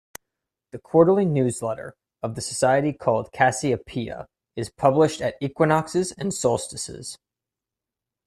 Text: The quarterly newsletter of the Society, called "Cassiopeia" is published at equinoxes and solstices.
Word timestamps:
The 0.71 0.79
quarterly 0.79 1.25
newsletter 1.25 1.93
of 2.23 2.33
the 2.33 2.41
Society, 2.41 2.91
called 2.91 3.31
"Cassiopeia" 3.31 4.25
is 4.55 4.71
published 4.71 5.21
at 5.21 5.35
equinoxes 5.39 6.11
and 6.13 6.33
solstices. 6.33 7.19